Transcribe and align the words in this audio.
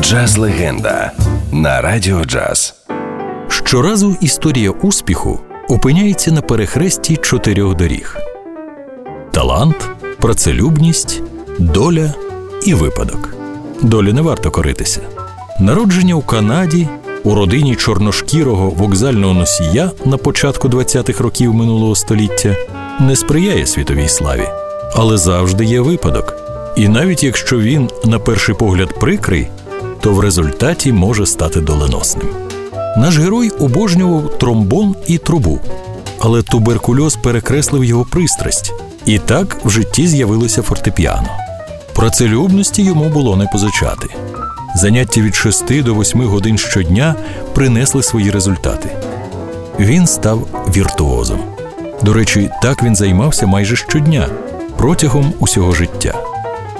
Джаз 0.00 0.36
легенда 0.38 1.12
на 1.52 1.80
радіо 1.80 2.24
джаз. 2.24 2.74
Щоразу 3.48 4.16
історія 4.20 4.70
успіху 4.70 5.40
опиняється 5.68 6.32
на 6.32 6.42
перехресті 6.42 7.16
чотирьох 7.16 7.74
доріг: 7.76 8.16
талант, 9.32 9.88
працелюбність, 10.20 11.22
доля 11.58 12.14
і 12.66 12.74
випадок. 12.74 13.34
Долі 13.82 14.12
не 14.12 14.22
варто 14.22 14.50
коритися. 14.50 15.00
Народження 15.60 16.14
у 16.14 16.22
Канаді 16.22 16.88
у 17.24 17.34
родині 17.34 17.76
чорношкірого 17.76 18.70
вокзального 18.70 19.34
носія 19.34 19.90
на 20.04 20.16
початку 20.16 20.68
20-х 20.68 21.20
років 21.20 21.54
минулого 21.54 21.94
століття 21.94 22.54
не 23.00 23.16
сприяє 23.16 23.66
світовій 23.66 24.08
славі, 24.08 24.48
але 24.94 25.18
завжди 25.18 25.64
є 25.64 25.80
випадок. 25.80 26.36
І 26.76 26.88
навіть 26.88 27.22
якщо 27.22 27.58
він, 27.58 27.90
на 28.04 28.18
перший 28.18 28.54
погляд, 28.54 29.00
прикрий, 29.00 29.48
то 30.06 30.12
в 30.12 30.20
результаті 30.20 30.92
може 30.92 31.26
стати 31.26 31.60
доленосним. 31.60 32.28
Наш 32.96 33.18
герой 33.18 33.50
обожнював 33.50 34.38
тромбон 34.38 34.94
і 35.06 35.18
трубу, 35.18 35.60
але 36.18 36.42
туберкульоз 36.42 37.16
перекреслив 37.16 37.84
його 37.84 38.04
пристрасть, 38.04 38.72
і 39.06 39.18
так 39.18 39.56
в 39.64 39.70
житті 39.70 40.06
з'явилося 40.06 40.62
фортепіано. 40.62 41.28
Працелюбності 41.94 42.82
йому 42.82 43.04
було 43.04 43.36
не 43.36 43.46
позичати. 43.46 44.06
Заняття 44.76 45.20
від 45.20 45.34
6 45.34 45.82
до 45.82 45.94
8 45.94 46.20
годин 46.22 46.58
щодня 46.58 47.14
принесли 47.54 48.02
свої 48.02 48.30
результати. 48.30 48.88
Він 49.80 50.06
став 50.06 50.48
віртуозом. 50.76 51.38
До 52.02 52.12
речі, 52.12 52.50
так 52.62 52.82
він 52.82 52.96
займався 52.96 53.46
майже 53.46 53.76
щодня 53.76 54.28
протягом 54.76 55.32
усього 55.38 55.72
життя. 55.72 56.14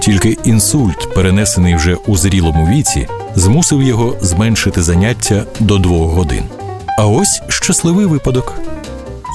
Тільки 0.07 0.39
інсульт, 0.45 1.15
перенесений 1.15 1.75
вже 1.75 1.97
у 2.07 2.17
зрілому 2.17 2.67
віці, 2.67 3.09
змусив 3.35 3.83
його 3.83 4.17
зменшити 4.21 4.83
заняття 4.83 5.45
до 5.61 5.79
двох 5.79 6.13
годин. 6.13 6.43
А 6.99 7.07
ось 7.07 7.43
щасливий 7.49 8.07
випадок. 8.07 8.55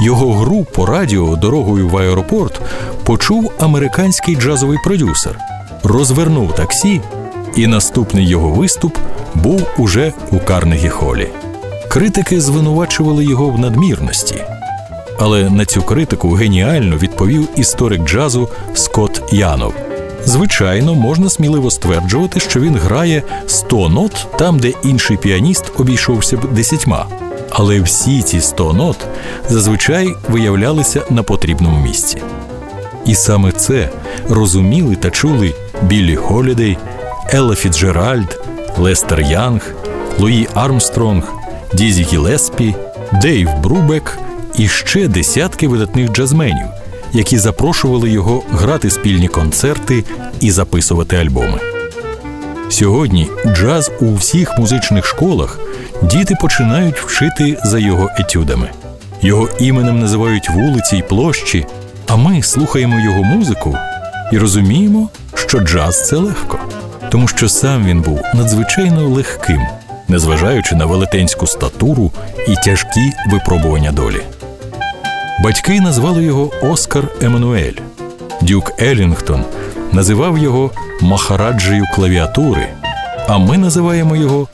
Його 0.06 0.34
гру 0.34 0.66
по 0.76 0.86
радіо 0.86 1.36
дорогою 1.36 1.90
в 1.90 1.98
аеропорт 1.98 2.62
почув 3.04 3.52
американський 3.60 4.36
джазовий 4.36 4.78
продюсер, 4.84 5.40
розвернув 5.84 6.56
таксі, 6.56 7.02
і 7.56 7.68
наступний 7.68 8.28
його 8.28 8.50
виступ 8.50 8.98
був 9.36 9.62
уже 9.78 10.14
у 10.32 10.40
Карнегі 10.40 10.90
Холі. 10.90 11.28
Критики 11.90 12.42
звинувачували 12.42 13.26
його 13.26 13.50
в 13.50 13.60
надмірності. 13.60 14.44
Але 15.20 15.50
на 15.50 15.66
цю 15.66 15.82
критику 15.82 16.32
геніально 16.32 16.98
відповів 16.98 17.48
історик 17.56 18.04
джазу 18.04 18.50
Скотт 18.74 19.24
Янов. 19.32 19.74
Звичайно, 20.26 20.96
можна 20.96 21.30
сміливо 21.30 21.72
стверджувати, 21.72 22.40
що 22.40 22.60
він 22.60 22.76
грає 22.76 23.24
100 23.48 23.90
нот 23.90 24.28
там, 24.40 24.60
де 24.60 24.74
інший 24.84 25.18
піаніст 25.18 25.72
обійшовся 25.78 26.38
б 26.38 26.54
десятьма. 26.54 27.08
Але 27.50 27.82
всі 27.82 28.22
ці 28.22 28.42
100 28.42 28.74
нот 28.74 28.98
зазвичай 29.50 30.14
виявлялися 30.30 31.02
на 31.10 31.24
потрібному 31.24 31.84
місці. 31.84 32.22
І 33.06 33.16
саме 33.16 33.52
це 33.52 33.90
розуміли 34.30 34.96
та 34.96 35.10
чули 35.10 35.54
Біллі 35.82 36.16
Холідей, 36.16 36.78
Елла 37.34 37.56
Фіцджеральд, 37.56 38.42
Лестер 38.78 39.22
Янг, 39.22 39.76
Луї 40.20 40.48
Армстронг, 40.54 41.34
Дізі 41.74 42.04
Гілеспі, 42.04 42.76
Дейв 43.22 43.50
Брубек 43.64 44.20
і 44.58 44.68
ще 44.68 45.08
десятки 45.08 45.68
видатних 45.68 46.12
джазменів 46.12 46.68
які 47.14 47.38
запрошували 47.38 48.10
його 48.10 48.44
грати 48.52 48.90
спільні 48.90 49.28
концерти 49.28 50.04
і 50.40 50.52
записувати 50.52 51.18
альбоми. 51.18 51.60
Сьогодні 52.70 53.28
джаз 53.48 53.92
у 54.00 54.16
всіх 54.16 54.58
музичних 54.58 55.06
школах 55.06 55.60
діти 56.02 56.36
починають 56.42 57.00
вчити 57.00 57.58
за 57.64 57.80
його 57.80 58.10
етюдами. 58.18 58.70
Його 59.22 59.50
іменем 59.60 60.00
називають 60.00 60.50
вулиці 60.50 60.98
й 60.98 61.02
площі, 61.02 61.66
а 62.08 62.16
ми 62.16 62.44
слухаємо 62.44 63.00
його 63.00 63.24
музику 63.24 63.78
і 64.32 64.38
розуміємо, 64.38 65.10
що 65.34 65.60
джаз 65.60 66.08
це 66.08 66.16
легко, 66.16 66.60
тому 67.10 67.28
що 67.28 67.50
сам 67.50 67.86
він 67.86 68.02
був 68.02 68.22
надзвичайно 68.34 69.08
легким, 69.10 69.62
незважаючи 70.08 70.76
на 70.76 70.86
велетенську 70.86 71.48
статуру 71.48 72.12
і 72.48 72.56
тяжкі 72.66 73.12
випробування 73.32 73.92
долі. 73.92 74.22
Батьки 75.44 75.80
назвали 75.80 76.24
його 76.24 76.52
Оскар 76.62 77.08
Еммануель. 77.22 77.78
Дюк 78.42 78.72
Елінгтон 78.82 79.44
називав 79.92 80.38
його 80.38 80.72
Махараджею 81.02 81.84
клавіатури, 81.96 82.68
а 83.28 83.38
ми 83.38 83.58
називаємо 83.58 84.16
його 84.16 84.48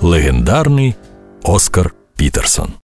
легендарний 0.00 0.94
Оскар 1.42 1.94
Пітерсон. 2.16 2.72